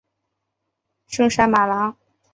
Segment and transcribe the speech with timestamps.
[1.05, 1.95] 圣沙马朗。